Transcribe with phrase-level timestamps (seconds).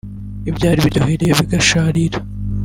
[0.49, 2.17] ibyari biryohereye bigasharira